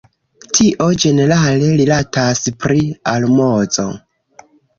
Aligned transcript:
Tio 0.53 0.87
ĝenerale 1.03 1.67
rilatas 1.81 2.41
pri 2.65 2.81
almozo. 3.13 3.87